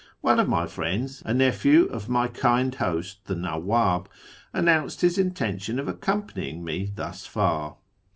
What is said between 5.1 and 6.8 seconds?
intention of accompanying